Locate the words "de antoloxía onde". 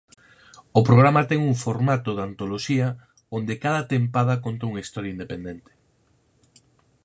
2.13-3.61